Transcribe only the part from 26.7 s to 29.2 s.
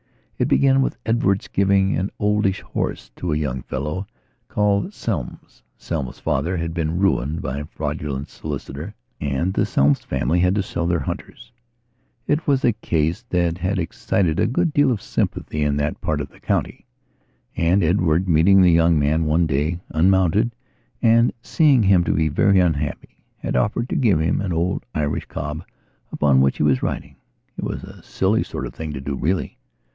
riding. It was a silly sort of thing to do